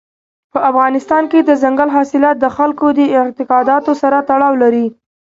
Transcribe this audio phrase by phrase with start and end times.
[0.51, 4.87] په افغانستان کې دځنګل حاصلات د خلکو د اعتقاداتو سره تړاو لري.